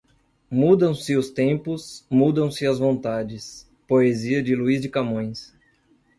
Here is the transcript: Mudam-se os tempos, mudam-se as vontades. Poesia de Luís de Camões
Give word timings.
Mudam-se 0.51 1.15
os 1.15 1.29
tempos, 1.29 2.07
mudam-se 2.09 2.65
as 2.65 2.79
vontades. 2.79 3.69
Poesia 3.87 4.41
de 4.41 4.55
Luís 4.55 4.81
de 4.81 4.89
Camões 4.89 5.53